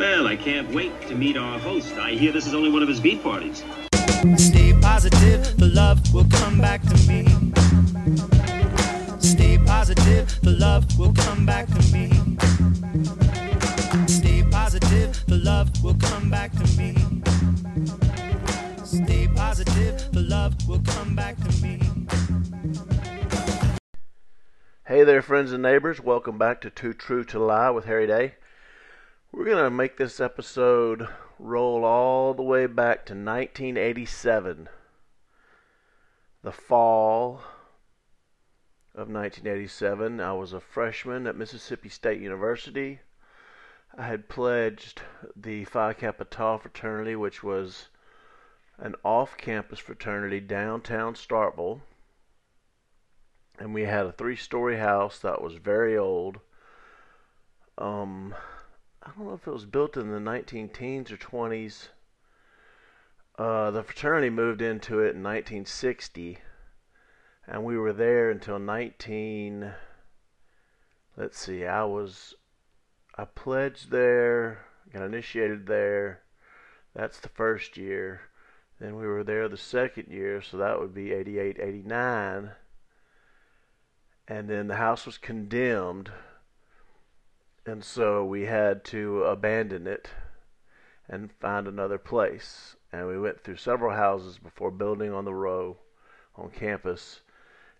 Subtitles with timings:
[0.00, 1.92] Well, I can't wait to meet our host.
[1.98, 3.62] I hear this is only one of his beat parties.
[4.38, 7.26] Stay positive, the love will come back to me.
[9.20, 12.08] Stay positive, the love will come back to me.
[14.06, 16.96] Stay positive, the love will come back to me.
[18.82, 21.78] Stay positive, the love will come back to me.
[24.86, 26.00] Hey there, friends and neighbors.
[26.00, 28.36] Welcome back to Too True to Lie with Harry Day.
[29.32, 31.08] We're going to make this episode
[31.38, 34.68] roll all the way back to 1987,
[36.42, 37.42] the fall
[38.94, 40.20] of 1987.
[40.20, 43.00] I was a freshman at Mississippi State University.
[43.96, 45.02] I had pledged
[45.36, 47.88] the Phi Kappa Tau fraternity, which was
[48.78, 51.82] an off campus fraternity downtown Starkville
[53.60, 56.40] and we had a three story house that was very old.
[57.76, 58.34] Um,
[59.10, 61.88] I don't know if it was built in the 19 teens or 20s.
[63.36, 66.38] Uh, the fraternity moved into it in 1960,
[67.48, 69.72] and we were there until 19.
[71.16, 72.34] Let's see, I was,
[73.18, 76.22] I pledged there, got initiated there.
[76.94, 78.20] That's the first year.
[78.78, 82.52] Then we were there the second year, so that would be 88, 89
[84.28, 86.12] and then the house was condemned,
[87.66, 90.08] and so we had to abandon it
[91.08, 92.76] and find another place.
[92.92, 95.76] And we went through several houses before building on the row
[96.36, 97.20] on campus,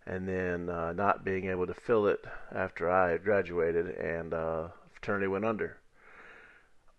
[0.06, 4.68] and then uh, not being able to fill it after I had graduated, and uh,
[4.92, 5.78] fraternity went under.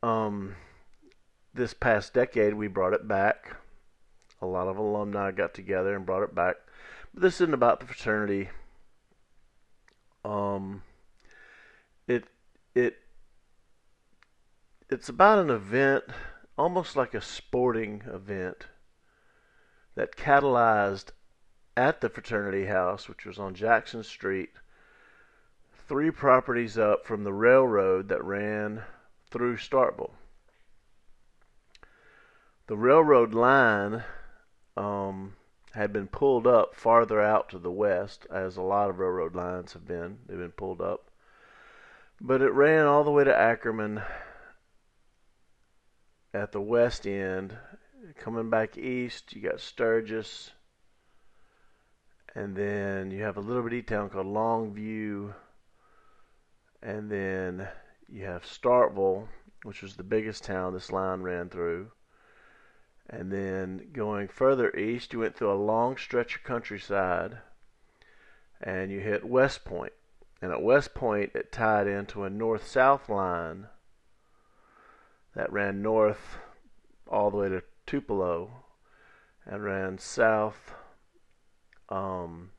[0.03, 0.55] Um,
[1.53, 3.55] this past decade, we brought it back.
[4.41, 6.55] A lot of alumni got together and brought it back.
[7.13, 8.49] But this isn't about the fraternity
[10.23, 10.83] um,
[12.07, 12.25] it
[12.75, 12.97] it
[14.89, 16.03] it's about an event,
[16.58, 18.67] almost like a sporting event,
[19.95, 21.11] that catalyzed
[21.77, 24.49] at the fraternity house, which was on Jackson Street,
[25.87, 28.83] three properties up from the railroad that ran
[29.30, 30.11] through Starkville.
[32.67, 34.03] The railroad line
[34.77, 35.36] um,
[35.73, 39.73] had been pulled up farther out to the west, as a lot of railroad lines
[39.73, 40.20] have been.
[40.27, 41.11] They've been pulled up.
[42.23, 44.04] But it ran all the way to Ackerman
[46.36, 47.58] at the west end.
[48.20, 50.52] Coming back east, you got Sturgis.
[52.36, 55.33] And then you have a little bitty town called Longview.
[56.83, 57.67] And then
[58.08, 59.27] you have Starkville,
[59.64, 61.92] which was the biggest town this line ran through.
[63.09, 67.39] And then going further east, you went through a long stretch of countryside
[68.61, 69.93] and you hit West Point.
[70.41, 73.67] And at West Point, it tied into a north south line
[75.35, 76.37] that ran north
[77.07, 78.63] all the way to Tupelo
[79.45, 80.73] and ran south
[81.89, 82.52] um,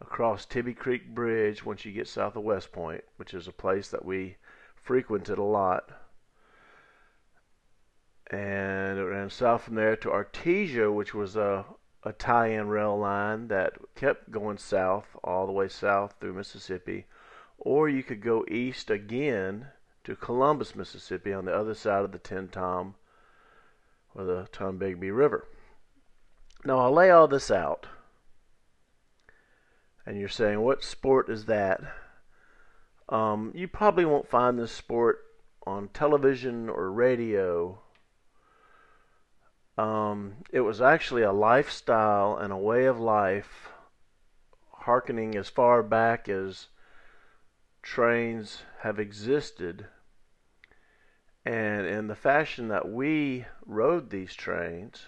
[0.00, 3.88] across Tibbee Creek Bridge once you get south of West Point, which is a place
[3.88, 4.36] that we
[4.74, 5.90] frequented a lot.
[8.30, 11.64] And it ran south from there to Artesia, which was a,
[12.04, 17.06] a tie-in rail line that kept going south all the way south through Mississippi,
[17.58, 19.68] or you could go east again
[20.04, 22.94] to Columbus, Mississippi, on the other side of the Tenn-Tom
[24.14, 25.48] or the Tombigbee River.
[26.64, 27.86] Now I'll lay all this out,
[30.04, 31.80] and you're saying, what sport is that?
[33.08, 35.20] Um, you probably won't find this sport
[35.66, 37.80] on television or radio
[39.76, 43.70] um, it was actually a lifestyle and a way of life,
[44.70, 46.68] harkening as far back as
[47.82, 49.86] trains have existed.
[51.44, 55.06] And in the fashion that we rode these trains,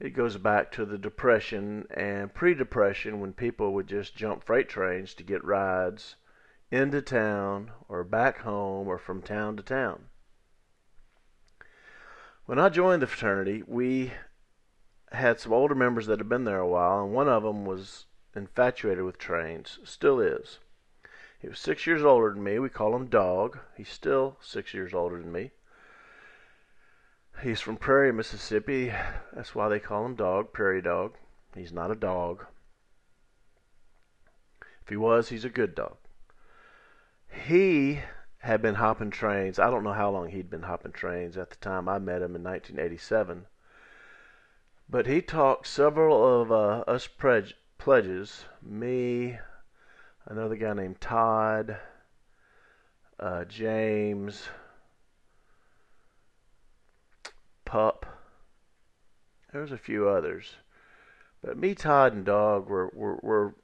[0.00, 4.68] it goes back to the Depression and pre Depression when people would just jump freight
[4.68, 6.16] trains to get rides
[6.70, 10.06] into town or back home or from town to town.
[12.52, 14.12] When I joined the fraternity, we
[15.10, 18.04] had some older members that had been there a while, and one of them was
[18.36, 20.58] infatuated with trains, still is.
[21.38, 22.58] He was six years older than me.
[22.58, 23.58] We call him Dog.
[23.74, 25.52] He's still six years older than me.
[27.42, 28.92] He's from Prairie, Mississippi.
[29.32, 31.14] That's why they call him Dog, Prairie Dog.
[31.54, 32.44] He's not a dog.
[34.82, 35.96] If he was, he's a good dog.
[37.46, 38.00] He
[38.42, 39.60] had been hopping trains.
[39.60, 42.34] I don't know how long he'd been hopping trains at the time I met him
[42.34, 43.46] in 1987.
[44.90, 49.38] But he talked several of uh, us pledge, pledges, me,
[50.26, 51.76] another guy named Todd,
[53.20, 54.48] uh, James,
[57.64, 58.04] Pup.
[59.52, 60.56] There was a few others,
[61.44, 63.54] but me, Todd, and Dog were were, were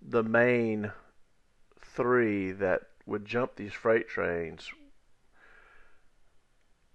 [0.00, 0.90] the main
[1.78, 4.70] three that would jump these freight trains.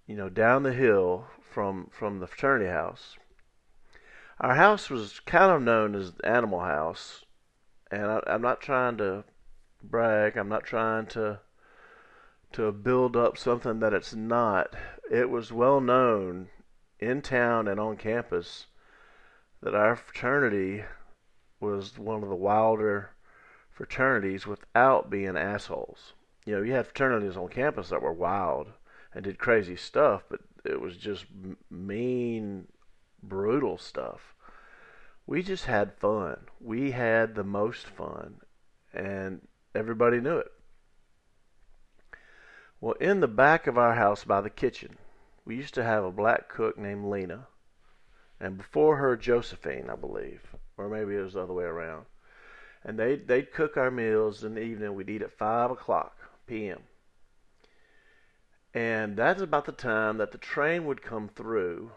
[0.06, 3.16] You know, down the hill from from the fraternity house.
[4.40, 7.24] Our house was kind of known as the Animal House,
[7.90, 9.24] and I, I'm not trying to
[9.82, 10.36] brag.
[10.36, 11.40] I'm not trying to
[12.52, 14.74] to build up something that it's not.
[15.10, 16.48] It was well known
[16.98, 18.66] in town and on campus
[19.62, 20.84] that our fraternity
[21.60, 23.10] was one of the wilder
[23.78, 26.12] fraternities without being assholes.
[26.44, 28.72] You know, you had fraternities on campus that were wild
[29.14, 31.26] and did crazy stuff, but it was just
[31.70, 32.66] mean,
[33.22, 34.34] brutal stuff.
[35.28, 36.38] We just had fun.
[36.60, 38.40] We had the most fun,
[38.92, 39.46] and
[39.76, 40.50] everybody knew it.
[42.80, 44.96] Well, in the back of our house by the kitchen,
[45.44, 47.46] we used to have a black cook named Lena,
[48.40, 50.42] and before her Josephine, I believe,
[50.76, 52.06] or maybe it was the other way around.
[52.84, 54.94] And they they'd cook our meals in the evening.
[54.94, 56.16] We'd eat at five o'clock
[56.46, 56.80] p.m.
[58.74, 61.90] And that's about the time that the train would come through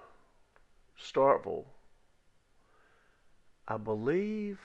[0.99, 1.65] Starkville.
[3.67, 4.59] I believe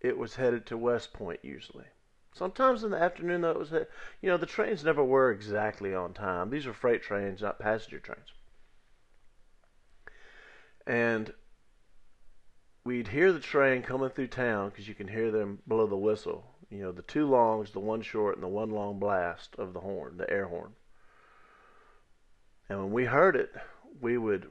[0.00, 1.86] it was headed to West Point usually.
[2.34, 6.12] Sometimes in the afternoon, though, it was, you know, the trains never were exactly on
[6.12, 6.50] time.
[6.50, 8.32] These are freight trains, not passenger trains.
[10.86, 11.32] And
[12.86, 16.44] we'd hear the train coming through town because you can hear them blow the whistle.
[16.70, 19.80] You know, the two longs, the one short, and the one long blast of the
[19.80, 20.72] horn, the air horn.
[22.68, 23.52] And when we heard it,
[24.00, 24.46] we would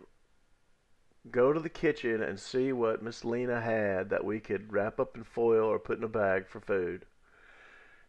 [1.32, 5.18] go to the kitchen and see what Miss Lena had that we could wrap up
[5.18, 7.06] in foil or put in a bag for food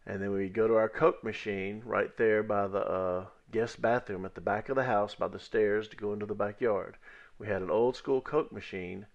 [0.07, 4.23] and then we'd go to our Coke machine right there by the uh, guest bathroom
[4.23, 6.95] at the back of the house by the stairs to go into the backyard.
[7.37, 9.05] We had an old school Coke machine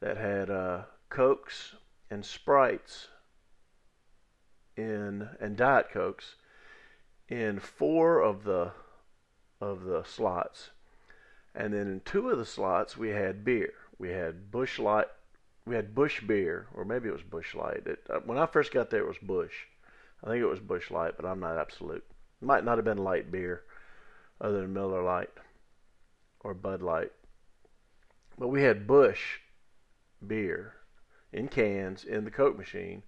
[0.00, 1.74] that had uh, Cokes
[2.10, 3.08] and Sprites
[4.76, 6.34] in and Diet Cokes
[7.28, 8.72] in four of the
[9.60, 10.70] of the slots,
[11.54, 13.72] and then in two of the slots we had beer.
[13.98, 15.06] We had Busch Light,
[15.64, 17.86] we had Busch beer, or maybe it was Busch Light.
[17.86, 19.54] It, uh, when I first got there, it was Busch.
[20.22, 22.04] I think it was Busch Light, but I'm not absolute.
[22.42, 23.62] It might not have been light beer
[24.40, 25.30] other than Miller Lite
[26.40, 27.12] or Bud Light.
[28.38, 29.38] But we had Busch
[30.28, 30.74] beer
[31.32, 33.02] in cans in the Coke machine,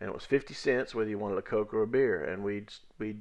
[0.00, 2.24] and it was 50 cents whether you wanted a Coke or a beer.
[2.24, 3.20] And we'd, we'd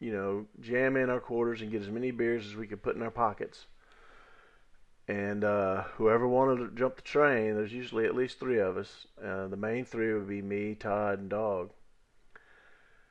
[0.00, 2.96] you know, jam in our quarters and get as many beers as we could put
[2.96, 3.66] in our pockets.
[5.08, 9.06] And uh, whoever wanted to jump the train, there's usually at least three of us.
[9.22, 11.70] Uh, the main three would be me, Todd, and Dog.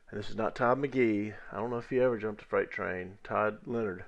[0.09, 1.33] And this is not Todd Magee.
[1.51, 3.17] I don't know if he ever jumped a freight train.
[3.23, 4.03] Todd Leonard,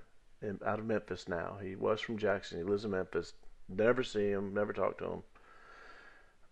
[0.65, 1.57] out of Memphis now.
[1.61, 2.57] He was from Jackson.
[2.57, 3.33] He lives in Memphis.
[3.69, 4.53] Never see him.
[4.53, 5.23] Never talk to him.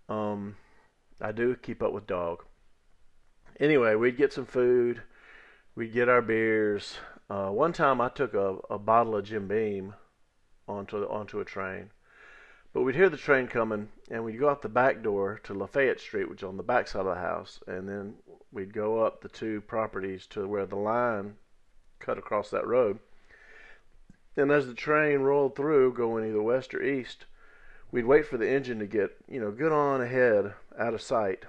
[0.09, 0.55] Um,
[1.19, 2.43] I do keep up with Dog.
[3.59, 5.03] Anyway, we'd get some food.
[5.75, 6.97] We'd get our beers.
[7.29, 9.93] Uh, one time I took a, a bottle of Jim Beam
[10.67, 11.91] onto onto a train.
[12.73, 15.99] But we'd hear the train coming, and we'd go out the back door to Lafayette
[15.99, 18.15] Street, which is on the back side of the house, and then
[18.51, 21.35] we'd go up the two properties to where the line
[21.99, 22.99] cut across that road.
[24.37, 27.25] And as the train rolled through, going either west or east,
[27.91, 31.45] we'd wait for the engine to get, you know, good on ahead, out of sight.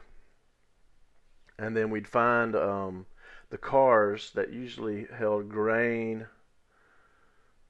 [1.58, 3.06] And then we'd find um,
[3.50, 6.26] the cars that usually held grain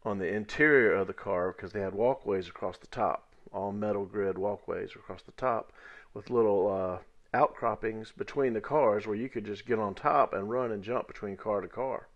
[0.04, 4.07] on the interior of the car because they had walkways across the top, all metal
[4.07, 5.73] grid walkways across the top
[6.14, 6.99] with little uh,
[7.37, 11.07] outcroppings between the cars where you could just get on top and run and jump
[11.07, 12.09] between car to car.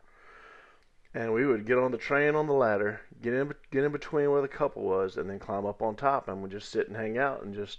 [1.17, 4.31] And we would get on the train on the ladder, get in get in between
[4.31, 6.97] where the couple was, and then climb up on top, and we'd just sit and
[6.97, 7.79] hang out and just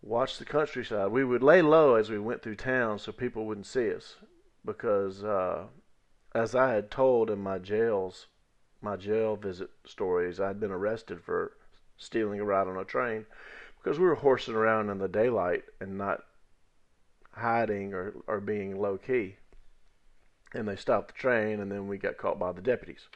[0.00, 1.10] watch the countryside.
[1.10, 4.14] We would lay low as we went through town so people wouldn't see us,
[4.64, 5.64] because uh,
[6.32, 8.28] as I had told in my jails,
[8.80, 11.56] my jail visit stories, I'd been arrested for
[11.96, 13.26] stealing a ride on a train
[13.82, 16.20] because we were horsing around in the daylight and not
[17.32, 19.34] hiding or, or being low key.
[20.54, 23.08] And they stopped the train, and then we got caught by the deputies.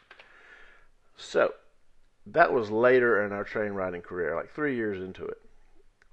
[1.16, 1.54] So
[2.26, 5.38] that was later in our train riding career, like three years into it.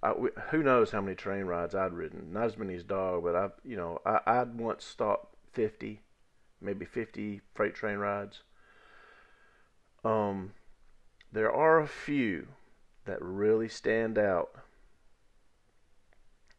[0.03, 0.13] I,
[0.49, 2.33] who knows how many train rides I'd ridden?
[2.33, 6.01] Not as many as dog, but I, you know, I, I'd once stopped fifty,
[6.59, 8.41] maybe fifty freight train rides.
[10.03, 10.53] Um,
[11.31, 12.47] there are a few
[13.05, 14.49] that really stand out.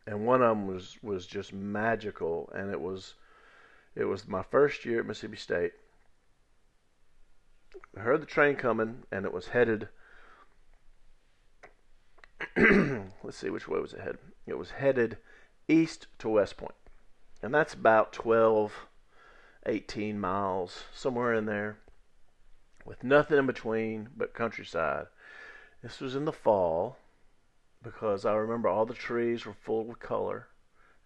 [0.06, 3.14] And one of them was was just magical, and it was
[3.94, 5.72] it was my first year at Mississippi State.
[7.96, 9.88] I heard the train coming, and it was headed.
[12.56, 14.18] let's see, which way was it headed?
[14.46, 15.18] It was headed
[15.68, 16.74] east to West Point.
[17.42, 18.72] And that's about 12,
[19.66, 21.78] 18 miles, somewhere in there,
[22.84, 25.06] with nothing in between but countryside.
[25.82, 26.96] This was in the fall
[27.82, 30.48] because I remember all the trees were full of color,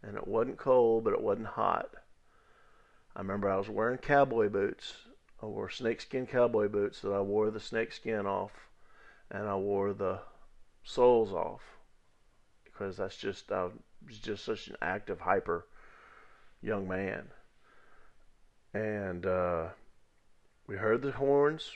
[0.03, 1.91] and it wasn't cold, but it wasn't hot.
[3.17, 4.93] I remember I was wearing cowboy boots.
[5.43, 8.53] I wore snakeskin cowboy boots that I wore the snakeskin off,
[9.31, 10.21] and I wore the
[10.85, 11.63] soles off
[12.65, 13.69] because that's just I
[14.07, 15.67] was just such an active, hyper
[16.61, 17.29] young man.
[18.75, 19.69] And uh,
[20.67, 21.71] we heard the horns.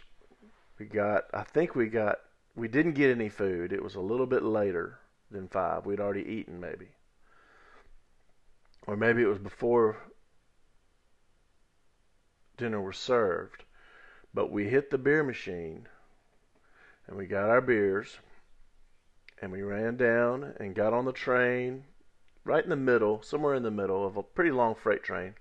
[0.78, 2.18] We got, I think we got,
[2.54, 3.72] we didn't get any food.
[3.72, 4.98] It was a little bit later
[5.30, 5.86] than five.
[5.86, 6.88] We'd already eaten, maybe.
[8.86, 9.96] Or maybe it was before
[12.60, 13.64] dinner was served.
[14.34, 15.88] But we hit the beer machine
[17.06, 18.18] and we got our beers
[19.40, 21.84] and we ran down and got on the train
[22.44, 25.34] right in the middle, somewhere in the middle of a pretty long freight train.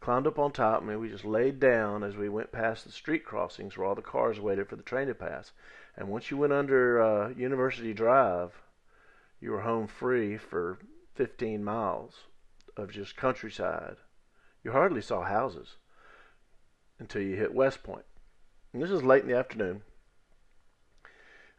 [0.00, 3.24] Climbed up on top, and we just laid down as we went past the street
[3.24, 5.52] crossings where all the cars waited for the train to pass.
[5.96, 8.50] And once you went under uh, University Drive,
[9.40, 10.78] you were home free for
[11.14, 12.14] 15 miles
[12.76, 13.96] of just countryside.
[14.64, 15.76] You hardly saw houses
[17.02, 18.04] until you hit West Point.
[18.72, 19.82] And this is late in the afternoon.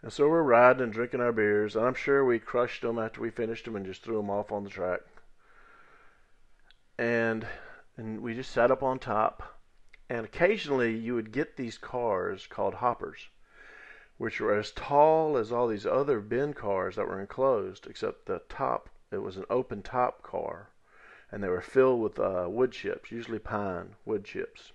[0.02, 3.22] And so we're riding and drinking our beers, and I'm sure we crushed them after
[3.22, 5.00] we finished them and just threw them off on the track.
[6.98, 7.48] And
[7.96, 9.60] and we just sat up on top.
[10.10, 13.30] And occasionally you would get these cars called hoppers,
[14.18, 18.42] which were as tall as all these other bin cars that were enclosed, except the
[18.50, 20.70] top it was an open top car,
[21.32, 24.73] and they were filled with uh, wood chips, usually pine wood chips,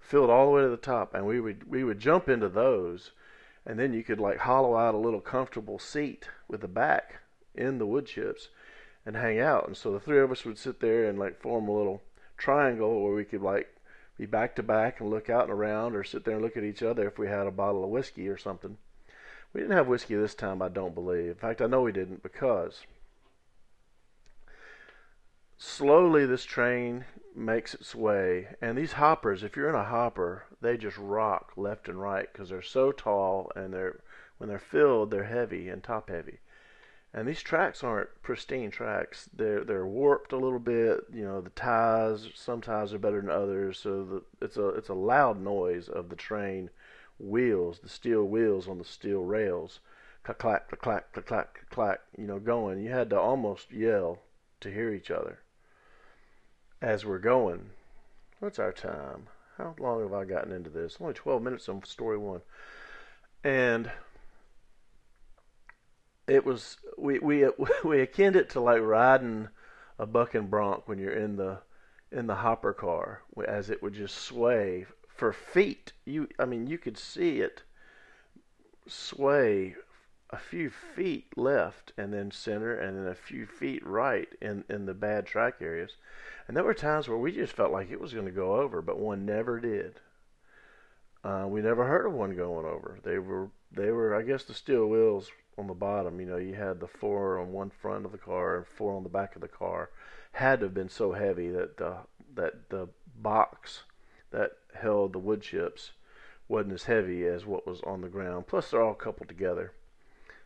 [0.00, 1.14] filled all the way to the top.
[1.14, 3.12] And we would we would jump into those
[3.68, 7.20] and then you could like hollow out a little comfortable seat with the back
[7.54, 8.48] in the wood chips
[9.04, 9.66] and hang out.
[9.66, 12.02] And so the three of us would sit there and like form a little
[12.38, 13.68] triangle where we could like
[14.16, 16.64] be back to back and look out and around or sit there and look at
[16.64, 18.78] each other if we had a bottle of whiskey or something.
[19.52, 21.28] We didn't have whiskey this time, I don't believe.
[21.28, 22.82] In fact, I know we didn't because
[25.58, 27.04] slowly this train
[27.36, 28.48] makes its way.
[28.60, 32.48] And these hoppers, if you're in a hopper, they just rock left and right because
[32.48, 34.00] they're so tall and they're
[34.38, 36.38] when they're filled, they're heavy and top heavy.
[37.12, 39.28] And these tracks aren't pristine tracks.
[39.34, 41.04] They're they're warped a little bit.
[41.12, 42.28] You know, the ties.
[42.34, 43.78] Some ties are better than others.
[43.78, 46.70] So the, it's a it's a loud noise of the train
[47.18, 49.80] wheels, the steel wheels on the steel rails,
[50.22, 52.00] clack clack clack clack clack clack.
[52.16, 52.80] You know, going.
[52.80, 54.20] You had to almost yell
[54.60, 55.40] to hear each other
[56.80, 57.70] as we're going.
[58.40, 59.28] What's our time?
[59.56, 60.98] How long have I gotten into this?
[61.00, 62.42] Only 12 minutes on story one.
[63.42, 63.90] And
[66.28, 67.48] it was we we
[67.84, 69.48] we akin it to like riding
[69.98, 71.58] a bucking bronc when you're in the
[72.12, 75.92] in the hopper car as it would just sway for feet.
[76.04, 77.62] You I mean you could see it
[78.86, 79.74] sway
[80.30, 84.86] a few feet left and then center and then a few feet right in in
[84.86, 85.96] the bad track areas.
[86.46, 88.82] And there were times where we just felt like it was going to go over,
[88.82, 90.00] but one never did.
[91.24, 92.98] Uh, we never heard of one going over.
[93.02, 96.20] They were they were I guess the steel wheels on the bottom.
[96.20, 99.02] You know, you had the four on one front of the car and four on
[99.02, 99.90] the back of the car.
[100.32, 101.96] Had to have been so heavy that the
[102.34, 103.82] that the box
[104.30, 105.92] that held the wood chips
[106.48, 108.46] wasn't as heavy as what was on the ground.
[108.46, 109.72] Plus, they're all coupled together.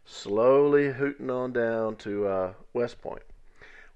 [0.04, 3.22] Slowly hooting on down to uh, West Point.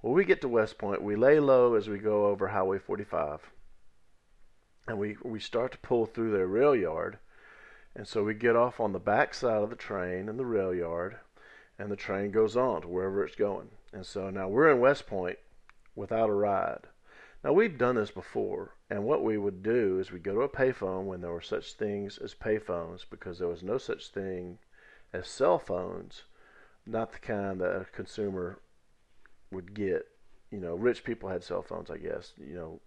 [0.00, 3.50] When we get to West Point, we lay low as we go over Highway 45,
[4.86, 7.18] and we we start to pull through their rail yard
[7.96, 10.74] and so we get off on the back side of the train in the rail
[10.74, 11.16] yard,
[11.78, 13.70] and the train goes on to wherever it's going.
[13.90, 15.38] And so now we're in West Point
[15.94, 16.88] without a ride.
[17.42, 20.48] Now we've done this before, and what we would do is we'd go to a
[20.48, 24.58] payphone when there were such things as payphones, because there was no such thing
[25.12, 26.22] as cell phones,
[26.86, 28.60] not the kind that a consumer
[29.50, 30.08] would get.
[30.50, 32.32] You know, rich people had cell phones, I guess.
[32.38, 32.80] You know,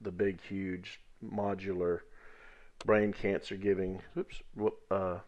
[0.00, 2.00] the big, huge, modular
[2.84, 4.42] brain cancer giving oops
[4.90, 5.18] uh,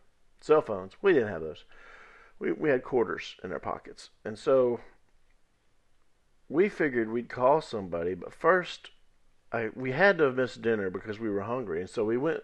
[0.41, 0.93] cell phones.
[1.03, 1.65] We didn't have those.
[2.39, 4.81] We we had quarters in our pockets, and so
[6.49, 8.15] we figured we'd call somebody.
[8.15, 8.91] But first,
[9.53, 12.43] I we had to have missed dinner because we were hungry, and so we went.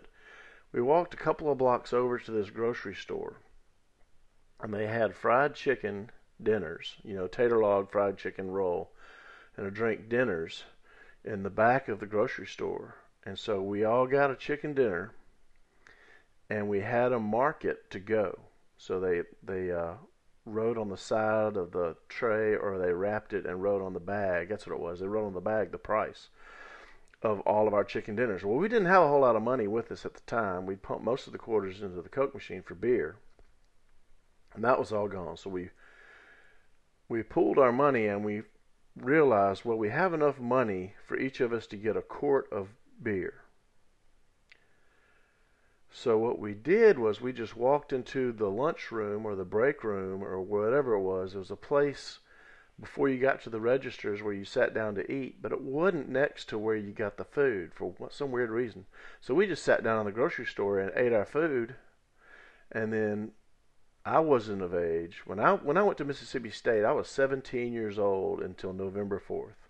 [0.73, 3.38] We walked a couple of blocks over to this grocery store,
[4.62, 6.10] and they had fried chicken
[6.42, 6.96] dinners.
[7.02, 8.90] You know, tater log fried chicken roll,
[9.56, 10.64] and a drink dinners
[11.24, 15.12] in the back of the grocery store and so we all got a chicken dinner.
[16.48, 18.38] and we had a market to go.
[18.76, 19.94] So they they uh,
[20.44, 24.00] wrote on the side of the tray, or they wrapped it and wrote on the
[24.00, 24.48] bag.
[24.48, 25.00] That's what it was.
[25.00, 26.28] They wrote on the bag the price
[27.22, 28.44] of all of our chicken dinners.
[28.44, 30.66] Well, we didn't have a whole lot of money with us at the time.
[30.66, 33.16] We pumped most of the quarters into the Coke machine for beer,
[34.54, 35.37] and that was all gone.
[35.37, 35.71] So we
[37.09, 38.42] we pooled our money and we
[38.97, 42.69] realized, well, we have enough money for each of us to get a quart of
[43.02, 43.35] beer.
[45.92, 50.23] So what we did was we just walked into the lunchroom or the break room
[50.23, 51.35] or whatever it was.
[51.35, 52.21] It was a place
[52.80, 56.09] before you got to the registers where you sat down to eat, but it wasn't
[56.09, 58.87] next to where you got the food for some weird reason.
[59.21, 61.75] So we just sat down in the grocery store and ate our food,
[62.71, 63.33] and then
[64.10, 66.84] I wasn't of age when I when I went to Mississippi State.
[66.84, 69.68] I was 17 years old until November 4th.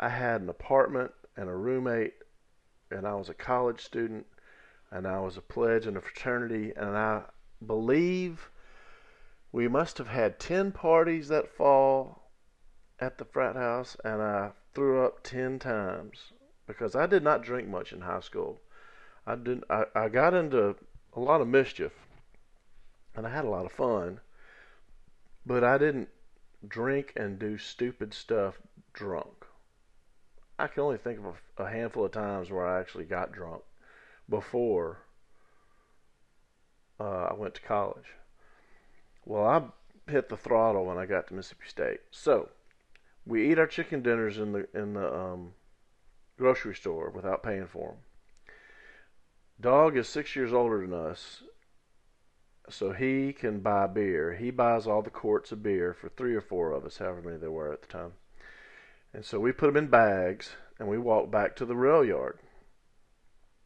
[0.00, 2.14] I had an apartment and a roommate,
[2.90, 4.24] and I was a college student,
[4.90, 7.24] and I was a pledge in a fraternity, and I
[7.64, 8.50] believe
[9.52, 12.30] we must have had 10 parties that fall
[12.98, 16.32] at the frat house, and I threw up 10 times
[16.66, 18.62] because I did not drink much in high school.
[19.26, 19.64] I didn't.
[19.68, 20.74] I, I got into
[21.12, 21.92] a lot of mischief
[23.18, 24.20] and I had a lot of fun.
[25.44, 26.08] But I didn't
[26.66, 28.58] drink and do stupid stuff
[28.92, 29.44] drunk.
[30.58, 31.24] I can only think of
[31.58, 33.62] a, a handful of times where I actually got drunk
[34.28, 34.98] before
[37.00, 38.06] uh, I went to college.
[39.24, 42.00] Well, I hit the throttle when I got to Mississippi State.
[42.10, 42.48] So
[43.26, 45.52] we eat our chicken dinners in the in the um,
[46.36, 47.98] grocery store without paying for them.
[49.60, 51.42] Dog is six years older than us,
[52.70, 54.34] so he can buy beer.
[54.34, 57.36] He buys all the quarts of beer for three or four of us, however many
[57.38, 58.12] there were at the time.
[59.12, 62.38] And so we put them in bags and we walk back to the rail yard.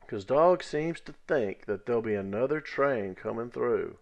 [0.00, 3.97] Because Dog seems to think that there'll be another train coming through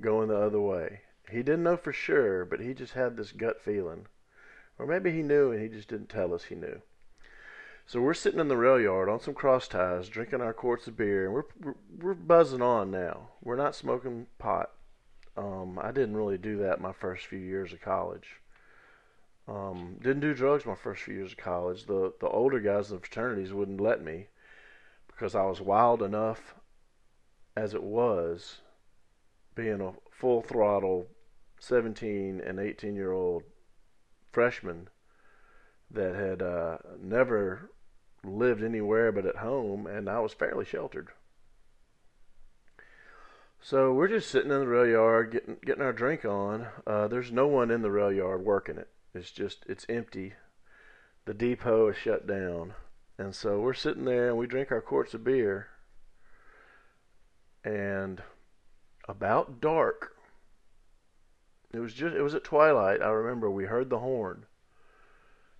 [0.00, 1.00] going the other way.
[1.30, 4.06] He didn't know for sure, but he just had this gut feeling.
[4.78, 6.82] Or maybe he knew and he just didn't tell us he knew.
[7.86, 10.96] So we're sitting in the rail yard on some cross ties, drinking our quarts of
[10.96, 13.28] beer, and we're we're, we're buzzing on now.
[13.42, 14.70] We're not smoking pot.
[15.36, 18.40] Um, I didn't really do that my first few years of college.
[19.46, 21.84] Um, didn't do drugs my first few years of college.
[21.84, 24.28] The the older guys in the fraternities wouldn't let me
[25.06, 26.54] because I was wild enough
[27.56, 28.58] as it was,
[29.54, 31.06] being a full throttle
[31.60, 33.42] 17 and 18 year old
[34.32, 34.88] freshman
[35.90, 37.70] that had uh, never
[38.24, 41.08] lived anywhere but at home, and I was fairly sheltered.
[43.60, 46.66] So we're just sitting in the rail yard getting getting our drink on.
[46.86, 48.88] Uh, there's no one in the rail yard working it.
[49.14, 50.34] It's just it's empty.
[51.24, 52.74] The depot is shut down,
[53.16, 55.68] and so we're sitting there and we drink our quarts of beer.
[57.64, 58.22] And
[59.08, 60.12] about dark,
[61.72, 63.00] it was just it was at twilight.
[63.00, 64.44] I remember we heard the horn,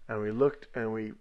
[0.07, 1.15] and we looked and we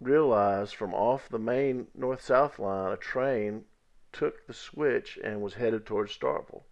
[0.00, 3.64] realized from off the main north south line a train
[4.12, 6.64] took the switch and was headed towards Starkville.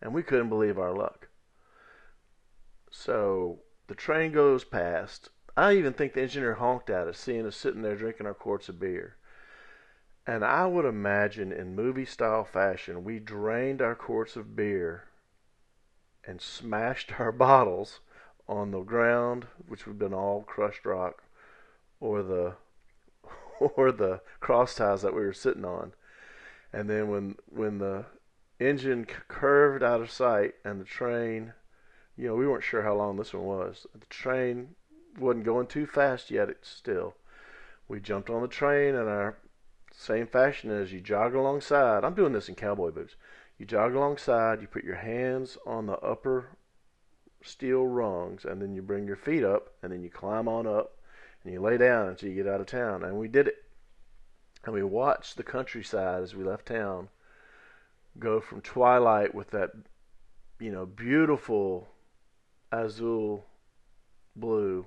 [0.00, 1.28] And we couldn't believe our luck.
[2.90, 5.30] So the train goes past.
[5.56, 8.68] I even think the engineer honked at us, seeing us sitting there drinking our quarts
[8.68, 9.16] of beer.
[10.26, 15.04] And I would imagine in movie style fashion, we drained our quarts of beer
[16.24, 18.00] and smashed our bottles
[18.46, 21.22] on the ground, which would have been all crushed rock,
[22.00, 22.54] or the
[23.60, 25.92] or the cross ties that we were sitting on.
[26.72, 28.06] And then when when the
[28.60, 31.54] engine curved out of sight and the train,
[32.16, 33.86] you know, we weren't sure how long this one was.
[33.98, 34.74] The train
[35.18, 36.48] wasn't going too fast yet.
[36.48, 37.14] It's still.
[37.88, 39.38] We jumped on the train in our
[39.92, 42.04] same fashion as you jog alongside.
[42.04, 43.16] I'm doing this in cowboy boots.
[43.56, 44.60] You jog alongside.
[44.60, 46.50] You put your hands on the upper
[47.42, 50.97] steel rungs, and then you bring your feet up, and then you climb on up,
[51.44, 53.04] and you lay down until you get out of town.
[53.04, 53.64] And we did it.
[54.64, 57.08] And we watched the countryside as we left town
[58.18, 59.70] go from twilight with that,
[60.58, 61.88] you know, beautiful
[62.72, 63.44] azul
[64.34, 64.86] blue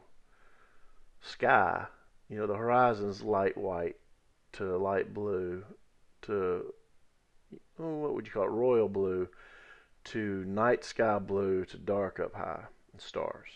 [1.21, 1.85] sky.
[2.29, 3.97] You know, the horizon's light white
[4.53, 5.63] to light blue
[6.23, 6.73] to,
[7.79, 9.27] oh, what would you call it, royal blue
[10.03, 13.49] to night sky blue to dark up high and stars.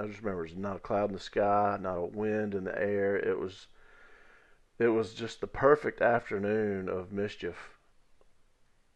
[0.00, 2.78] I just remember there's not a cloud in the sky, not a wind in the
[2.78, 3.16] air.
[3.16, 3.66] It was
[4.78, 7.76] it was just the perfect afternoon of mischief.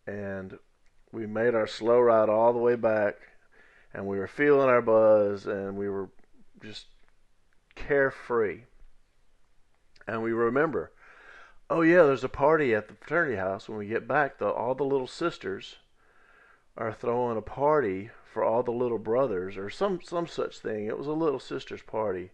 [0.06, 0.58] And
[1.12, 3.16] we made our slow ride all the way back
[3.92, 6.08] and we were feeling our buzz and we were
[6.62, 6.86] just
[7.74, 8.62] carefree.
[10.08, 10.90] And we remember
[11.68, 13.68] oh yeah, there's a party at the fraternity house.
[13.68, 15.76] When we get back, the, all the little sisters
[16.76, 20.86] are throwing a party for all the little brothers, or some some such thing.
[20.86, 22.30] It was a little sisters party,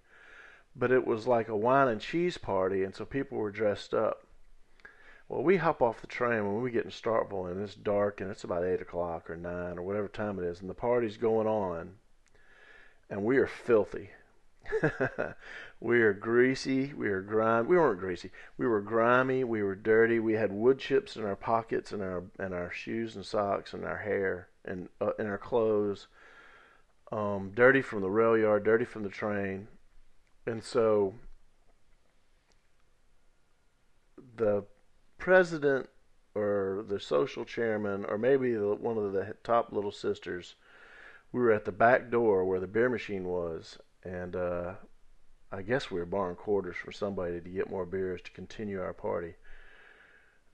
[0.75, 4.27] but it was like a wine and cheese party, and so people were dressed up.
[5.29, 8.31] Well, we hop off the train when we get in Starkville, and it's dark, and
[8.31, 11.47] it's about eight o'clock or nine or whatever time it is, and the party's going
[11.47, 11.97] on,
[13.09, 14.11] and we are filthy.
[15.81, 16.93] we are greasy.
[16.95, 17.69] We are grimy.
[17.69, 18.31] We weren't greasy.
[18.57, 19.45] We were grimy.
[19.45, 20.19] We were dirty.
[20.19, 23.85] We had wood chips in our pockets and our and our shoes and socks and
[23.85, 26.07] our hair and uh, in our clothes.
[27.13, 29.67] Um, dirty from the rail yard, dirty from the train,
[30.47, 31.15] and so
[34.37, 34.65] the
[35.19, 35.89] president
[36.35, 40.55] or the social chairman or maybe the, one of the top little sisters
[41.33, 44.73] we were at the back door where the beer machine was and uh,
[45.53, 48.93] I guess we were borrowing quarters from somebody to get more beers to continue our
[48.93, 49.35] party.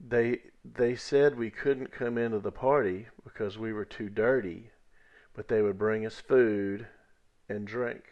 [0.00, 4.70] They they said we couldn't come into the party because we were too dirty,
[5.34, 6.86] but they would bring us food
[7.48, 8.04] and drink,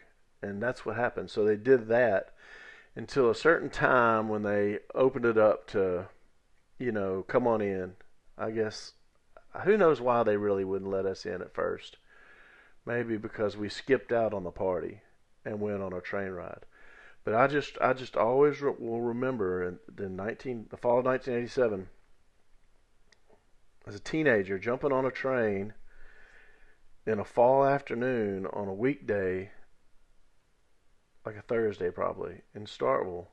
[0.43, 1.31] and that's what happened.
[1.31, 2.35] So they did that
[2.95, 6.09] until a certain time when they opened it up to,
[6.79, 7.95] you know, come on in.
[8.39, 8.93] I guess
[9.65, 11.97] who knows why they really wouldn't let us in at first.
[12.87, 15.01] Maybe because we skipped out on the party
[15.45, 16.67] and went on a train ride.
[17.25, 21.07] But I just I just always re- will remember in the 19 the fall of
[21.07, 21.89] 1987
[23.87, 25.75] as a teenager jumping on a train
[27.07, 29.51] in a fall afternoon on a weekday
[31.25, 33.29] like a Thursday probably in Starkville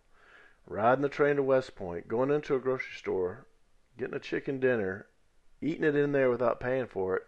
[0.65, 3.45] riding the train to West Point going into a grocery store
[3.97, 5.08] getting a chicken dinner
[5.62, 7.24] eating it in there without paying for it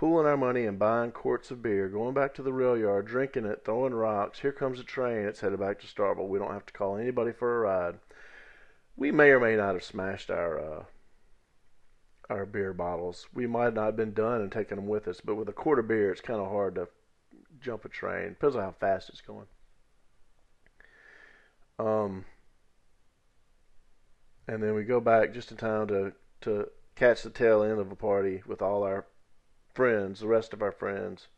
[0.00, 3.44] pooling our money and buying quarts of beer, going back to the rail yard, drinking
[3.44, 4.40] it, throwing rocks.
[4.40, 5.26] Here comes a train.
[5.26, 6.26] It's headed back to Starkville.
[6.26, 7.98] We don't have to call anybody for a ride.
[8.96, 10.84] We may or may not have smashed our uh,
[12.30, 13.26] our beer bottles.
[13.34, 15.78] We might not have been done and taken them with us, but with a quart
[15.78, 16.88] of beer, it's kind of hard to
[17.60, 18.30] jump a train.
[18.30, 19.48] Depends on how fast it's going.
[21.78, 22.24] Um,
[24.48, 27.92] and then we go back just in time to to catch the tail end of
[27.92, 29.04] a party with all our
[29.74, 31.28] friends, the rest of our friends,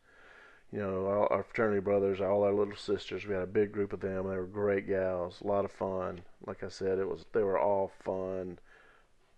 [0.71, 3.25] you know, all our fraternity brothers, all our little sisters.
[3.25, 4.27] We had a big group of them.
[4.27, 6.21] They were great gals, a lot of fun.
[6.45, 8.57] Like I said, it was they were all fun,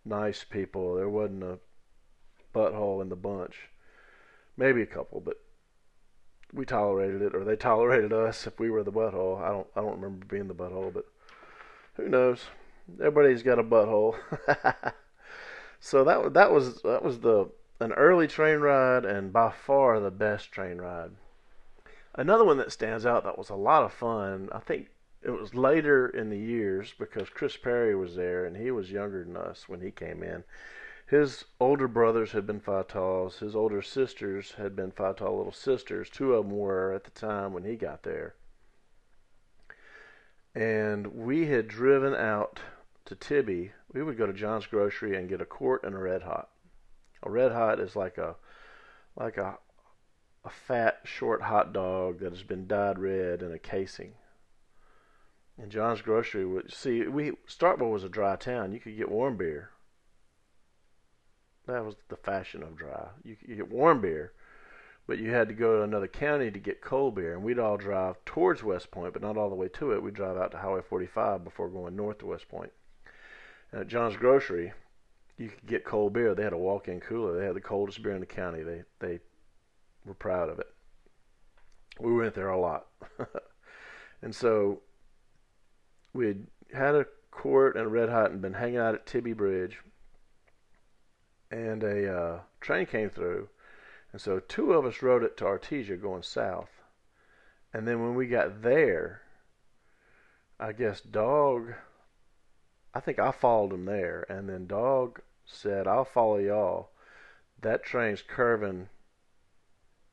[0.05, 0.95] nice people.
[0.95, 1.59] There wasn't a
[2.53, 3.69] butthole in the bunch.
[4.55, 5.41] Maybe a couple, but
[6.53, 9.41] we tolerated it, or they tolerated us if we were the butthole.
[9.41, 11.05] I don't I don't remember being the butthole, but
[11.95, 12.45] who knows?
[12.93, 14.15] Everybody's got a butthole.
[15.81, 20.11] so that that was that was the an early train ride and by far the
[20.11, 21.11] best train ride.
[22.13, 24.87] Another one that stands out that was a lot of fun, I think
[25.21, 29.23] it was later in the years because Chris Perry was there and he was younger
[29.23, 30.43] than us when he came in.
[31.07, 33.39] His older brothers had been Taus.
[33.39, 36.09] His older sisters had been Tau little sisters.
[36.09, 38.35] Two of them were at the time when he got there.
[40.55, 42.61] And we had driven out
[43.05, 43.71] to Tibbee.
[43.93, 46.49] We would go to John's Grocery and get a quart and a red hot.
[47.25, 48.35] A red hot is like a
[49.15, 49.57] like a
[50.43, 54.13] a fat short hot dog that has been dyed red in a casing.
[55.57, 58.73] And John's Grocery would see we Starkville was a dry town.
[58.73, 59.71] You could get warm beer.
[61.65, 63.07] That was the fashion of dry.
[63.23, 64.33] You could get warm beer,
[65.07, 67.33] but you had to go to another county to get cold beer.
[67.33, 70.03] And we'd all drive towards West Point, but not all the way to it.
[70.03, 72.71] We'd drive out to Highway 45 before going north to West Point.
[73.71, 74.73] And at John's Grocery,
[75.37, 76.33] you could get cold beer.
[76.33, 77.37] They had a walk-in cooler.
[77.37, 78.63] They had the coldest beer in the county.
[78.63, 79.19] They they
[80.05, 80.67] were proud of it.
[81.99, 82.87] We went there a lot,
[84.21, 84.81] and so
[86.13, 89.35] we had had a quart and a red hot and been hanging out at Tibbee
[89.35, 89.79] Bridge.
[91.51, 93.49] And a uh, train came through,
[94.11, 96.69] and so two of us rode it to Artesia going south.
[97.73, 99.21] And then when we got there,
[100.59, 101.73] I guess Dog
[102.95, 106.91] I think I followed him there, and then Dog said, "I'll follow y'all."
[107.59, 108.87] That train's curving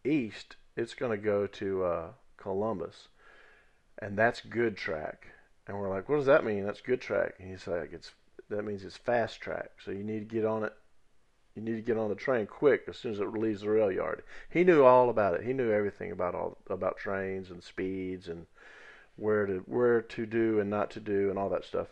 [0.05, 0.57] east.
[0.77, 3.07] It's going to go to uh, Columbus,
[3.99, 5.29] and that's good track.
[5.69, 6.65] And we're like, "What does that mean?
[6.65, 8.11] That's good track?" And he's like, "It's
[8.49, 9.71] that means it's fast track.
[9.85, 10.73] So you need to get on it.
[11.55, 13.93] You need to get on the train quick as soon as it leaves the rail
[13.93, 15.45] yard." He knew all about it.
[15.45, 18.47] He knew everything about all about trains and speeds and
[19.15, 21.87] where to where to do and not to do and all that stuff.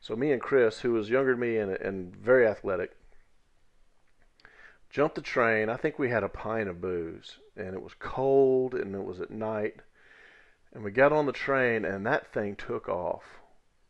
[0.00, 2.96] So me and Chris, who was younger than me and, and very athletic,
[4.90, 5.68] jumped the train.
[5.68, 9.20] I think we had a pint of booze, and it was cold, and it was
[9.20, 9.76] at night.
[10.72, 13.24] And we got on the train, and that thing took off.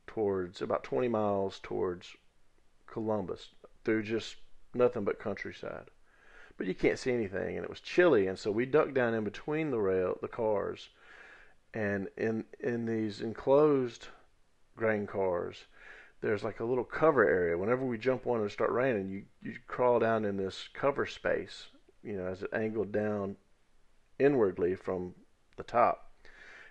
[0.07, 2.16] towards about 20 miles towards
[2.87, 3.51] Columbus
[3.85, 4.37] through just
[4.75, 5.90] nothing but countryside.
[6.57, 9.23] But you can't see anything, and it was chilly, and so we ducked down in
[9.23, 10.88] between the rail, the cars,
[11.73, 14.09] and in in these enclosed
[14.77, 15.66] grain cars,
[16.21, 17.57] there's like a little cover area.
[17.57, 21.69] Whenever we jump on and start raining, you you crawl down in this cover space,
[22.03, 23.37] you know, as it angled down
[24.19, 25.15] inwardly from
[25.57, 26.13] the top.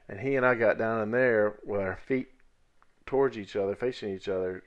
[0.09, 2.29] And he and I got down in there with our feet
[3.05, 4.63] towards each other, facing each other,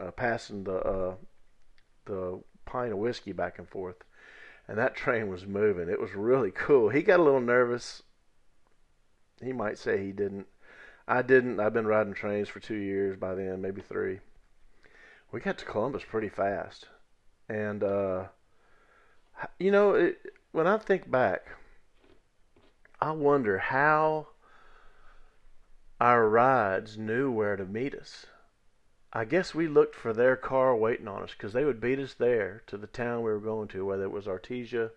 [0.00, 1.14] uh, passing the uh,
[2.06, 3.96] the pint of whiskey back and forth.
[4.68, 5.88] And that train was moving.
[5.88, 6.88] It was really cool.
[6.88, 8.02] He got a little nervous.
[9.42, 10.46] He might say he didn't.
[11.06, 11.60] I didn't.
[11.60, 14.20] I've been riding trains for two years by then, maybe three.
[15.30, 16.86] We got to Columbus pretty fast.
[17.48, 18.24] And, uh,
[19.58, 20.18] you know, it,
[20.52, 21.46] when I think back,
[23.00, 24.28] I wonder how
[26.00, 28.26] our rides knew where to meet us.
[29.12, 32.14] I guess we looked for their car waiting on us because they would beat us
[32.14, 34.90] there to the town we were going to, whether it was Artesia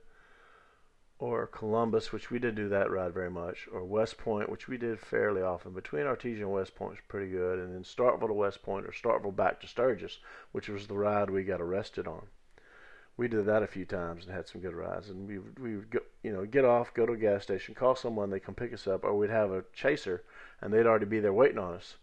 [1.18, 4.78] or Columbus, which we didn't do that ride very much, or West Point, which we
[4.78, 5.72] did fairly often.
[5.72, 8.92] Between Artesia and West Point was pretty good, and then Starkville to West Point or
[8.92, 10.20] Starkville back to Sturgis,
[10.52, 12.28] which was the ride we got arrested on.
[13.18, 15.10] We did that a few times and had some good rides.
[15.10, 18.30] And we we would you know get off, go to a gas station, call someone,
[18.30, 20.24] they come pick us up, or we'd have a chaser,
[20.62, 21.96] and they'd already be there waiting on us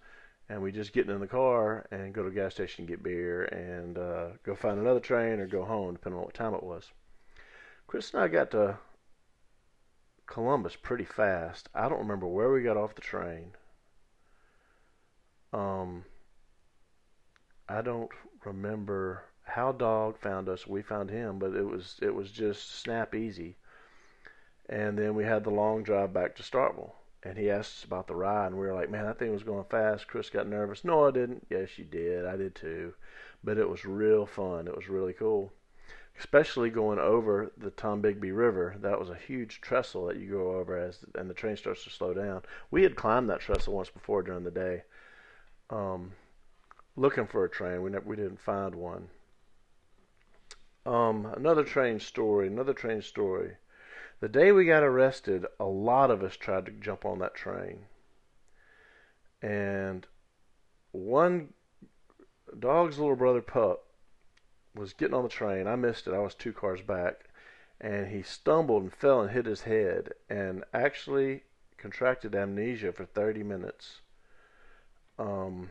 [0.49, 3.45] and we just get in the car and go to a gas station get beer
[3.45, 6.91] and uh, go find another train or go home, depending on what time it was.
[7.87, 8.77] Chris and I got to
[10.33, 11.69] Columbus pretty fast.
[11.75, 13.53] I don't remember where we got off the train.
[15.53, 16.07] Um,
[17.69, 18.11] I don't
[18.43, 20.67] remember how Dog found us.
[20.67, 23.57] We found him, but it was it was just snap easy.
[24.69, 28.07] And then we had the long drive back to Starkville and he asked us about
[28.09, 30.83] the ride, and we were like, "Man, that thing was going fast." Chris got nervous.
[30.85, 31.47] No, I didn't.
[31.51, 32.27] Yes, you did.
[32.27, 32.95] I did too.
[33.45, 34.67] But it was real fun.
[34.67, 35.53] It was really cool,
[36.19, 38.77] especially going over the Tombigbee River.
[38.81, 41.91] That was a huge trestle that you go over as, and the train starts to
[41.91, 42.43] slow down.
[42.71, 44.83] We had climbed that trestle once before during the day,
[45.71, 46.13] um,
[46.97, 47.83] looking for a train.
[47.83, 49.09] We we didn't find one.
[50.85, 52.49] Um, another train story.
[52.49, 53.57] Another train story.
[54.21, 57.87] The day we got arrested, a lot of us tried to jump on that train.
[59.41, 60.07] And
[60.93, 61.55] one
[62.57, 63.87] dog's little brother pup
[64.75, 65.67] was getting on the train.
[65.67, 66.15] I missed it.
[66.15, 67.29] I was two cars back.
[67.81, 71.43] And he stumbled and fell and hit his head and actually
[71.77, 74.01] contracted amnesia for 30 minutes.
[75.19, 75.71] Um,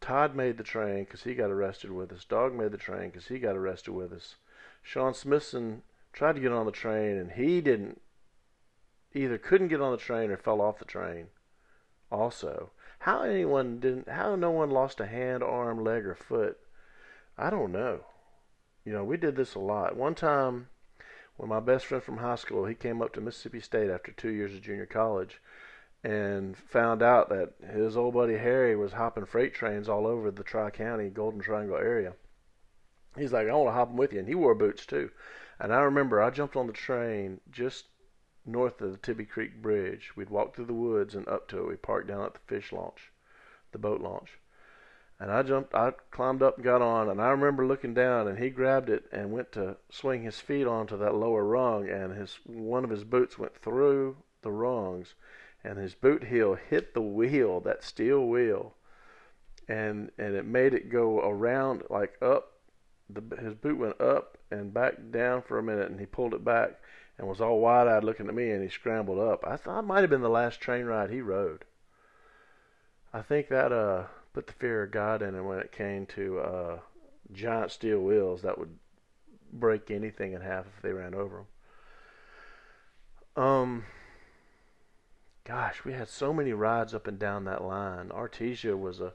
[0.00, 2.24] Todd made the train because he got arrested with us.
[2.24, 4.36] Dog made the train because he got arrested with us.
[4.82, 5.82] Sean Smithson
[6.12, 8.00] tried to get on the train and he didn't
[9.14, 11.26] either couldn't get on the train or fell off the train
[12.10, 16.58] also how anyone didn't how no one lost a hand arm leg or foot
[17.36, 18.00] i don't know
[18.86, 20.68] you know we did this a lot one time
[21.36, 24.30] when my best friend from high school he came up to mississippi state after two
[24.30, 25.42] years of junior college
[26.02, 30.42] and found out that his old buddy harry was hopping freight trains all over the
[30.42, 32.14] tri-county golden triangle area
[33.18, 35.10] he's like i want to hop them with you and he wore boots too
[35.58, 37.86] and I remember I jumped on the train just
[38.44, 40.12] north of the Tibbee Creek Bridge.
[40.14, 41.68] We'd walked through the woods and up to it.
[41.68, 43.10] We parked down at the fish launch,
[43.72, 44.38] the boat launch.
[45.18, 48.38] And I jumped, I climbed up and got on, and I remember looking down, and
[48.38, 52.38] he grabbed it and went to swing his feet onto that lower rung, and his
[52.44, 55.14] one of his boots went through the rungs,
[55.64, 58.74] and his boot heel hit the wheel, that steel wheel,
[59.66, 62.52] and and it made it go around like up.
[63.08, 66.44] The, his boot went up and back down for a minute, and he pulled it
[66.44, 66.78] back
[67.18, 69.46] and was all wide-eyed looking at me, and he scrambled up.
[69.46, 71.64] I thought it might have been the last train ride he rode.
[73.14, 74.04] I think that uh,
[74.36, 76.78] put the fear of God in him when it came to uh,
[77.32, 78.76] giant steel wheels that would
[79.50, 81.46] break anything in half if they ran over
[83.34, 83.42] them.
[83.42, 83.84] Um,
[85.42, 88.10] gosh, we had so many rides up and down that line.
[88.10, 89.14] Artesia was a.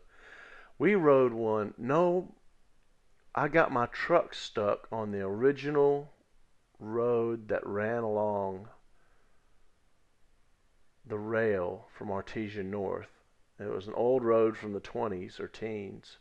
[0.80, 1.76] We rode one.
[1.78, 2.34] No,
[3.36, 6.10] I got my truck stuck on the original
[6.80, 8.70] road that ran along
[11.06, 13.21] the rail from Artesia North.
[13.62, 16.18] It was an old road from the 20s or teens,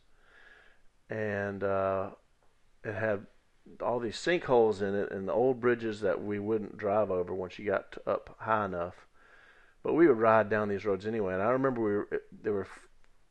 [1.09, 2.11] and uh,
[2.85, 3.27] it had
[3.81, 7.59] all these sinkholes in it and the old bridges that we wouldn't drive over once
[7.59, 9.07] you got up high enough.
[9.83, 12.67] But we would ride down these roads anyway, and I remember we were, they were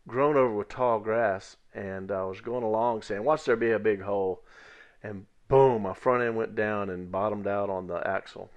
[0.07, 3.79] grown over with tall grass, and I was going along saying, "Watch there be a
[3.79, 4.43] big hole,"
[5.03, 8.49] and boom, my front end went down and bottomed out on the axle.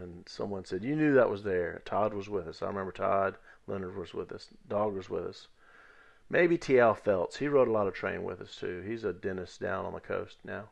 [0.00, 2.62] And someone said, "You knew that was there." Todd was with us.
[2.62, 4.48] I remember Todd Leonard was with us.
[4.68, 5.48] Dog was with us.
[6.28, 6.94] Maybe T.L.
[6.94, 7.36] Phelps.
[7.36, 8.82] He rode a lot of train with us too.
[8.86, 10.70] He's a dentist down on the coast now.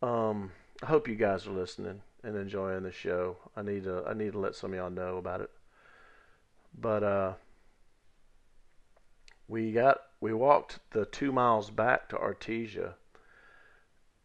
[0.00, 3.36] Um, I hope you guys are listening and enjoying the show.
[3.56, 5.50] I need to I need to let some of y'all know about it.
[6.78, 7.32] But uh,
[9.48, 12.94] we got we walked the two miles back to Artesia,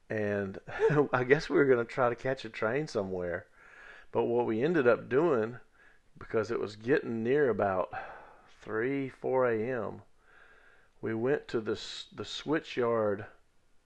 [0.09, 0.59] and
[1.13, 3.45] I guess we were gonna try to catch a train somewhere.
[4.17, 5.57] But what we ended up doing,
[6.17, 7.93] because it was getting near about
[8.63, 10.01] three four a.m.,
[11.01, 13.27] we went to this the switchyard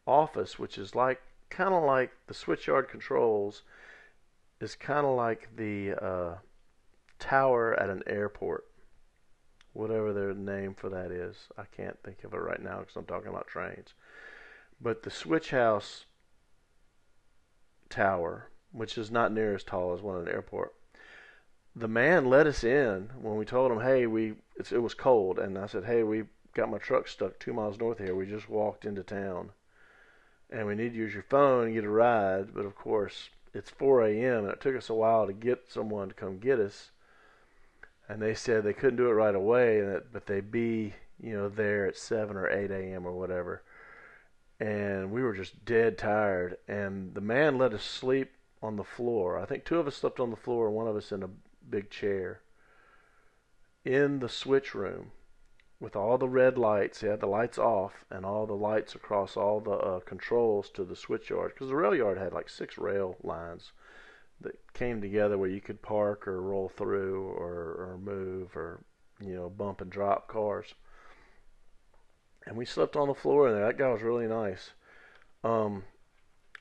[0.08, 3.64] office, which is like kind of like the switchyard controls
[4.62, 6.36] is kind of like the uh,
[7.20, 8.64] tower at an airport,
[9.74, 11.50] whatever their name for that is.
[11.58, 13.96] I can't think of it right now because I'm talking about trains.
[14.80, 16.06] But the switch house
[17.90, 20.74] tower, which is not near as tall as one at an airport,
[21.76, 25.58] the man let us in when we told him, "Hey, we it was cold," and
[25.58, 28.16] I said, "Hey, we got my truck stuck two miles north here.
[28.16, 29.52] We just walked into town."
[30.52, 32.54] and we need to use your phone and get a ride.
[32.54, 34.44] But of course, it's 4 a.m.
[34.44, 36.92] and it took us a while to get someone to come get us.
[38.10, 39.82] And they said they couldn't do it right away,
[40.12, 43.06] but they'd be, you know, there at 7 or 8 a.m.
[43.06, 43.64] or whatever.
[44.60, 46.58] And we were just dead tired.
[46.68, 48.32] And the man let us sleep
[48.62, 49.40] on the floor.
[49.40, 51.30] I think two of us slept on the floor, and one of us in a
[51.70, 52.42] big chair
[53.84, 55.12] in the switch room
[55.80, 57.02] with all the red lights.
[57.02, 60.84] He had the lights off and all the lights across all the uh, controls to
[60.84, 63.72] the switch yard because the rail yard had like six rail lines
[64.40, 68.84] that came together where you could park or roll through or, or move or
[69.20, 70.76] you know bump and drop cars.
[72.46, 73.66] And we slept on the floor in there.
[73.66, 74.72] That guy was really nice.
[75.44, 75.84] Um,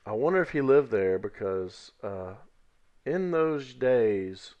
[0.05, 2.33] I wonder if he lived there because uh,
[3.05, 4.55] in those days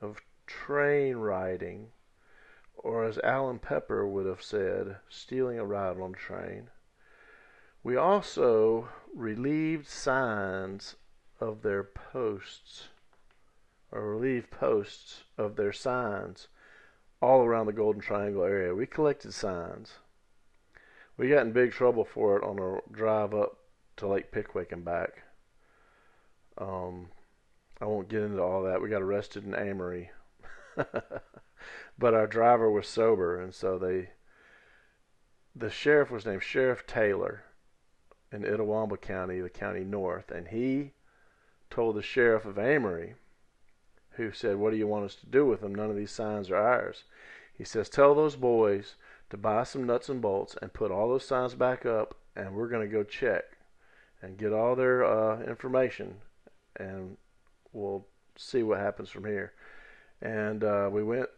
[0.00, 1.88] of train riding
[2.86, 6.68] or as Alan Pepper would have said, stealing a ride on a train.
[7.82, 10.94] We also relieved signs
[11.40, 12.88] of their posts,
[13.90, 16.48] or relieved posts of their signs
[17.20, 18.74] all around the Golden Triangle area.
[18.74, 19.94] We collected signs.
[21.16, 23.58] We got in big trouble for it on our drive up
[23.96, 25.22] to Lake Pickwick and back.
[26.58, 27.08] Um,
[27.80, 28.80] I won't get into all that.
[28.80, 30.10] We got arrested in Amory.
[30.76, 34.10] but our driver was sober, and so they.
[35.54, 37.44] The sheriff was named Sheriff Taylor
[38.30, 40.92] in Itawamba County, the county north, and he
[41.70, 43.14] told the sheriff of Amory,
[44.12, 45.74] who said, "What do you want us to do with them?
[45.74, 47.04] None of these signs are ours."
[47.54, 48.96] He says, "Tell those boys
[49.30, 52.68] to buy some nuts and bolts and put all those signs back up, and we're
[52.68, 53.55] going to go check
[54.26, 56.16] and get all their uh, information,
[56.74, 57.16] and
[57.72, 58.04] we'll
[58.36, 59.52] see what happens from here."
[60.20, 61.28] And uh, we went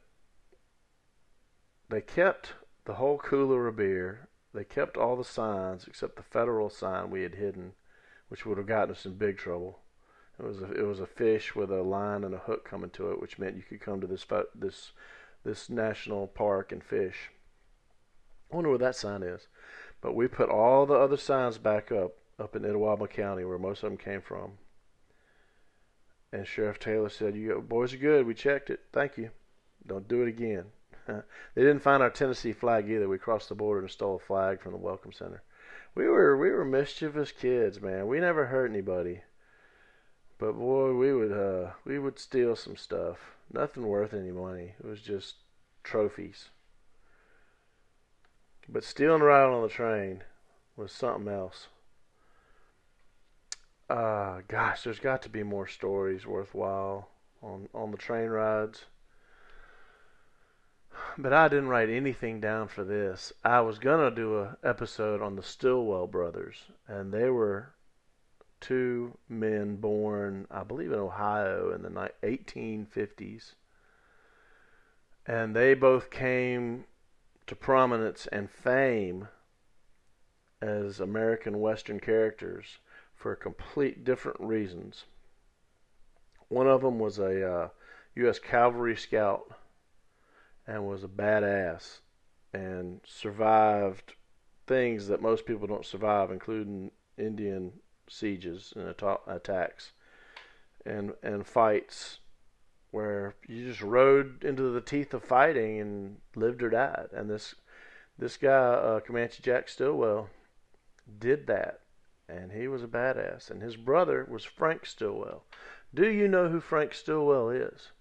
[1.88, 4.28] they kept the whole cooler of beer.
[4.54, 7.72] They kept all the signs except the federal sign we had hidden,
[8.28, 9.80] which would have gotten us in big trouble.
[10.38, 13.10] It was a, it was a fish with a line and a hook coming to
[13.10, 14.92] it, which meant you could come to this this
[15.44, 17.30] this national park and fish.
[18.50, 19.48] I wonder where that sign is.
[20.00, 23.82] But we put all the other signs back up up in Itawamba County, where most
[23.82, 24.52] of them came from.
[26.32, 28.26] And Sheriff Taylor said, "You boys are good.
[28.26, 28.80] We checked it.
[28.92, 29.30] Thank you.
[29.86, 30.66] Don't do it again."
[31.06, 31.22] they
[31.62, 33.08] didn't find our Tennessee flag either.
[33.08, 35.42] We crossed the border and stole a flag from the Welcome Center.
[35.94, 38.06] We were we were mischievous kids, man.
[38.06, 39.22] We never hurt anybody.
[40.38, 43.18] But boy, we would uh we would steal some stuff.
[43.52, 44.74] Nothing worth any money.
[44.78, 45.36] It was just
[45.82, 46.50] trophies.
[48.68, 50.22] But stealing a ride on the train
[50.76, 51.68] was something else.
[53.88, 57.08] Uh gosh, there's got to be more stories worthwhile
[57.42, 58.84] on on the train rides.
[61.16, 63.32] But I didn't write anything down for this.
[63.44, 67.72] I was gonna do a episode on the Stillwell brothers, and they were
[68.60, 73.54] two men born, I believe, in Ohio in the 1850s,
[75.26, 76.84] and they both came
[77.46, 79.28] to prominence and fame
[80.60, 82.78] as American Western characters
[83.18, 85.04] for complete different reasons.
[86.48, 87.68] One of them was a uh,
[88.14, 88.38] U.S.
[88.38, 89.52] Cavalry scout
[90.66, 91.98] and was a badass
[92.54, 94.14] and survived
[94.66, 97.72] things that most people don't survive, including Indian
[98.08, 98.94] sieges and
[99.26, 99.92] attacks
[100.86, 102.20] and and fights
[102.90, 107.08] where you just rode into the teeth of fighting and lived or died.
[107.12, 107.54] And this
[108.18, 110.30] this guy, uh, Comanche Jack Stillwell,
[111.18, 111.80] did that,
[112.28, 113.50] and he was a badass.
[113.50, 115.44] And his brother was Frank Stillwell.
[115.94, 117.92] Do you know who Frank Stillwell is?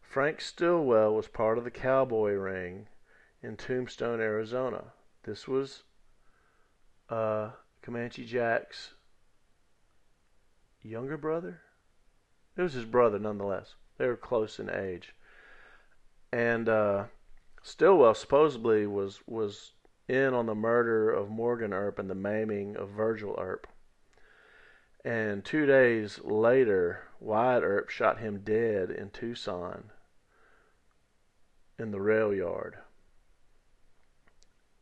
[0.00, 2.86] Frank Stillwell was part of the cowboy ring
[3.42, 4.92] in Tombstone, Arizona.
[5.24, 5.82] This was
[7.08, 7.50] uh,
[7.82, 8.94] Comanche Jack's
[10.82, 11.60] younger brother.
[12.56, 13.74] It was his brother, nonetheless.
[13.98, 15.14] They were close in age,
[16.32, 17.04] and uh,
[17.62, 19.72] Stillwell supposedly was was
[20.12, 23.66] in on the murder of Morgan Earp and the maiming of Virgil Earp.
[25.04, 29.90] And two days later, Wyatt Earp shot him dead in Tucson
[31.78, 32.76] in the rail yard.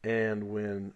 [0.02, 0.92] And when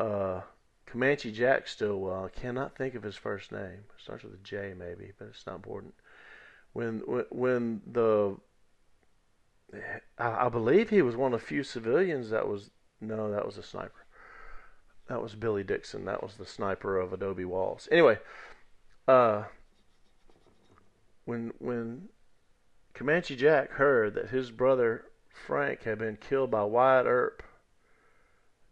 [0.00, 0.40] uh,
[0.86, 3.84] Comanche Jack Stillwell, I cannot think of his first name.
[3.96, 5.94] It starts with a J maybe, but it's not important.
[6.72, 8.36] When when, when the
[10.18, 12.70] I, believe he was one of the few civilians that was
[13.00, 14.06] no, that was a sniper.
[15.08, 16.04] That was Billy Dixon.
[16.06, 17.88] That was the sniper of Adobe Walls.
[17.90, 18.18] Anyway,
[19.06, 19.44] uh,
[21.24, 22.08] when when
[22.94, 27.42] Comanche Jack heard that his brother Frank had been killed by Wyatt Earp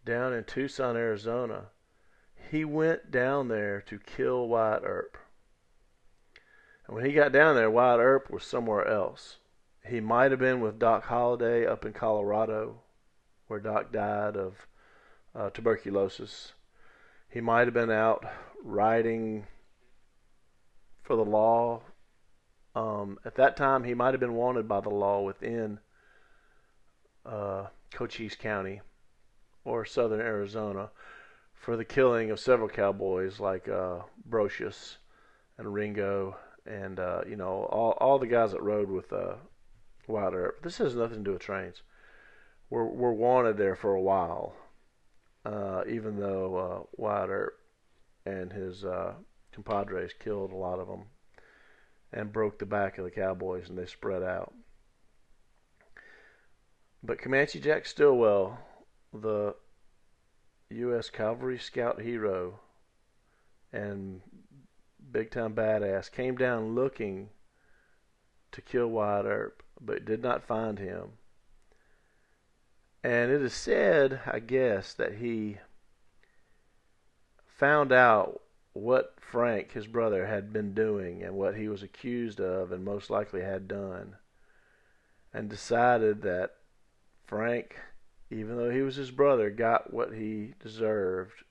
[0.05, 1.65] down in Tucson, Arizona,
[2.49, 5.17] he went down there to kill Wyatt Earp.
[6.87, 9.37] And when he got down there, Wyatt Earp was somewhere else.
[9.87, 12.81] He might have been with Doc Holliday up in Colorado,
[13.47, 14.67] where Doc died of
[15.35, 16.53] uh, tuberculosis.
[17.29, 18.25] He might have been out
[18.63, 19.45] riding
[21.01, 21.81] for the law.
[22.75, 25.79] Um, at that time, he might have been wanted by the law within
[27.25, 28.81] uh, Cochise County
[29.65, 30.89] or southern Arizona
[31.53, 34.97] for the killing of several cowboys like uh, Brocius
[35.57, 39.35] and Ringo and uh, you know all all the guys that rode with uh,
[40.07, 40.63] Wyatt Earp.
[40.63, 41.81] This has nothing to do with trains.
[42.69, 44.55] We're we're wanted there for a while,
[45.45, 47.59] uh, even though uh, Earp
[48.25, 49.13] and his uh,
[49.51, 51.05] compadres killed a lot of them
[52.11, 54.53] and broke the back of the cowboys and they spread out.
[57.01, 58.59] But Comanche Jack Stillwell,
[59.13, 59.55] the
[60.69, 61.09] U.S.
[61.09, 62.59] Cavalry Scout hero
[63.73, 64.21] and
[65.11, 67.29] big time badass, came down looking
[68.51, 71.13] to kill Wyatt Earp, but did not find him.
[73.03, 75.57] And it is said, I guess, that he
[77.45, 82.71] found out what Frank, his brother, had been doing and what he was accused of
[82.71, 84.15] and most likely had done,
[85.33, 86.55] and decided that
[87.25, 87.75] Frank
[88.33, 91.43] even though he was his brother, got what he deserved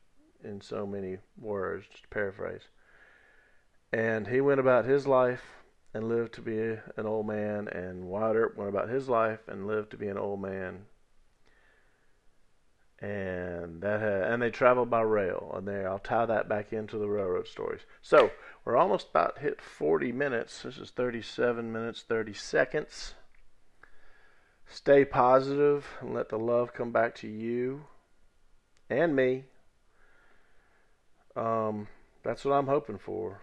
[0.42, 2.62] in so many words, just to paraphrase.
[3.92, 5.42] And he went about his life
[5.94, 9.66] and lived to be an old man, and Wyatt Earp went about his life and
[9.66, 10.86] lived to be an old man.
[12.98, 16.98] And that had, and they traveled by rail, and there I'll tie that back into
[16.98, 17.80] the railroad stories.
[18.00, 18.30] So
[18.64, 20.62] we're almost about hit 40 minutes.
[20.62, 23.14] This is 37 minutes 30 seconds.
[24.66, 27.84] Stay positive and let the love come back to you
[28.88, 29.44] and me.
[31.34, 31.88] Um,
[32.22, 33.40] that's what I'm hoping for.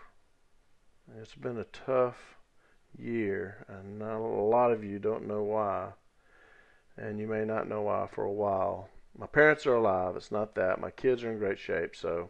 [1.21, 2.38] It's been a tough
[2.97, 5.89] year, and a lot of you don't know why.
[6.97, 8.89] And you may not know why for a while.
[9.17, 10.15] My parents are alive.
[10.15, 10.81] It's not that.
[10.81, 12.29] My kids are in great shape, so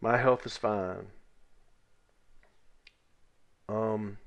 [0.00, 1.06] my health is fine.
[3.68, 4.18] Um,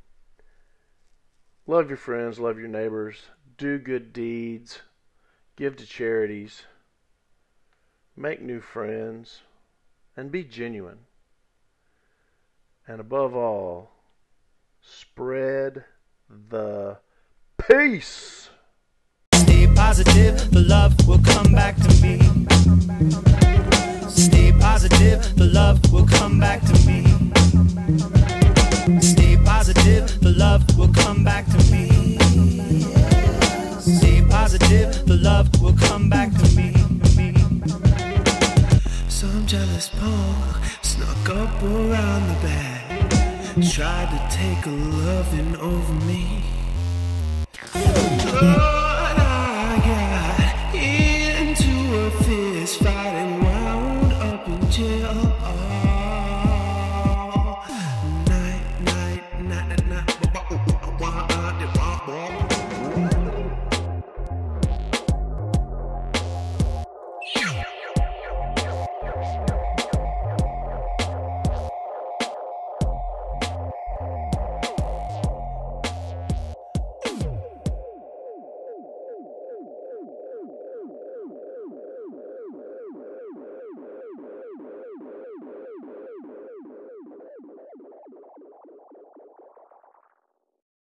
[1.69, 3.23] Love your friends, love your neighbors,
[3.57, 4.79] do good deeds,
[5.57, 6.63] give to charities,
[8.15, 9.41] make new friends,
[10.15, 10.99] and be genuine.
[12.87, 13.91] And above all,
[14.87, 15.83] spread
[16.49, 16.97] the
[17.57, 18.49] peace.
[19.33, 22.19] Stay positive, the love will come back to me.
[24.09, 27.03] Stay positive, the love will come back to me.
[29.01, 32.17] Stay positive, the love will come back to me.
[33.81, 36.73] Stay positive, the love will come back to me.
[39.09, 42.76] Some jealous punk snuck up around the back,
[43.61, 46.43] tried to take a loving over me.